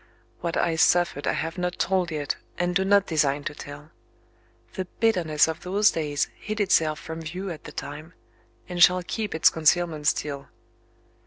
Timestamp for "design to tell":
3.05-3.91